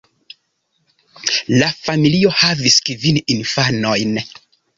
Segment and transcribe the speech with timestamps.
[1.57, 4.19] La familio havis kvin infanojn.